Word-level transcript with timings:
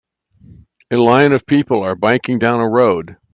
A 0.89 0.97
line 0.97 1.31
of 1.31 1.45
people 1.45 1.83
are 1.83 1.93
biking 1.93 2.39
down 2.39 2.59
a 2.59 2.67
road. 2.67 3.17